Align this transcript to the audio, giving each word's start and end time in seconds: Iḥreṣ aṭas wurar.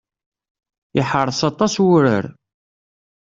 Iḥreṣ 0.99 1.39
aṭas 1.49 1.73
wurar. 1.85 2.25